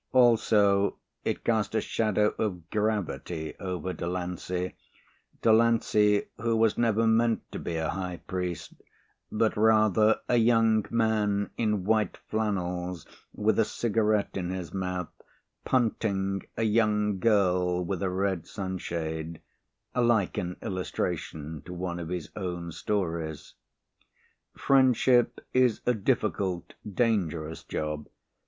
[0.13, 4.75] Also, it cast a shadow of gravity over Delancey
[5.43, 8.73] Delancey who was never meant to be a high priest,
[9.31, 15.09] but rather a young man in white flannels, with a cigarette in his mouth,
[15.65, 19.39] punting a young girl with a red sunshade
[19.95, 23.53] like an illustration to one of his own stories.
[24.57, 28.07] Friendship is a difficult, dangerous job.